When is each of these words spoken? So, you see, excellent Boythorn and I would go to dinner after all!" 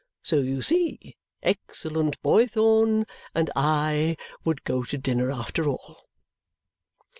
So, 0.23 0.37
you 0.37 0.63
see, 0.63 1.15
excellent 1.43 2.19
Boythorn 2.23 3.05
and 3.35 3.51
I 3.55 4.17
would 4.43 4.63
go 4.63 4.83
to 4.83 4.97
dinner 4.97 5.31
after 5.31 5.69
all!" 5.69 6.09